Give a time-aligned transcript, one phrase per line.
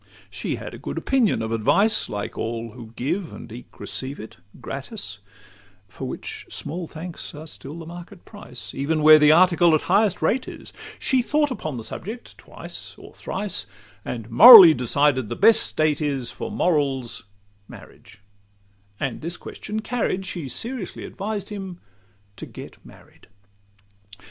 [0.31, 4.37] She had a good opinion of advice, Like all who give and eke receive it
[4.59, 5.19] gratis,
[5.87, 10.19] For which small thanks are still the market price, Even where the article at highest
[10.23, 13.67] rate is: She thought upon the subject twice or thrice,
[14.03, 17.25] And morally decided, the best state is For morals,
[17.67, 18.23] marriage;
[18.99, 21.79] and this question carried, She seriously advised him
[22.37, 23.27] to get married.